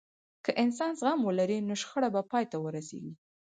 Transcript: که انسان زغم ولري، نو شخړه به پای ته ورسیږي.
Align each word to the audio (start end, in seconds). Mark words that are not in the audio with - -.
که 0.45 0.51
انسان 0.63 0.91
زغم 0.99 1.19
ولري، 1.25 1.57
نو 1.67 1.73
شخړه 1.81 2.09
به 2.15 2.21
پای 2.31 2.43
ته 2.51 2.57
ورسیږي. 2.59 3.13